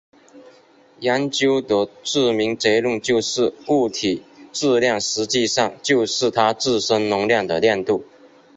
[0.99, 8.03] 研究的著名结论就是物体质量实际上就是它自身能量的量度。